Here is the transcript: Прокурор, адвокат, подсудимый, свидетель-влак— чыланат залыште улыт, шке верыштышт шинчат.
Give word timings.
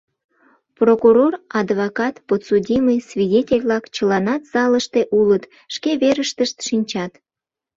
Прокурор, 0.79 1.33
адвокат, 1.61 2.15
подсудимый, 2.27 2.97
свидетель-влак— 3.09 3.83
чыланат 3.95 4.41
залыште 4.53 5.01
улыт, 5.19 5.43
шке 5.73 5.91
верыштышт 6.01 6.57
шинчат. 6.67 7.11